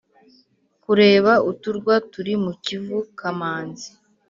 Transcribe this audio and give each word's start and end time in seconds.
kureba 0.83 1.31
uturwa 1.51 1.93
turi 2.11 2.33
mu 2.43 2.51
kivu. 2.63 2.97
kamanzi 3.19 3.89